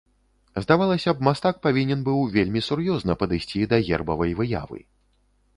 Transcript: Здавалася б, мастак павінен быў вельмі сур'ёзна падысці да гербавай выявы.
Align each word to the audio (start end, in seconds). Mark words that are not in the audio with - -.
Здавалася 0.63 1.13
б, 1.19 1.23
мастак 1.27 1.59
павінен 1.67 2.01
быў 2.09 2.25
вельмі 2.37 2.65
сур'ёзна 2.71 3.19
падысці 3.25 3.65
да 3.75 3.81
гербавай 3.91 4.31
выявы. 4.41 4.79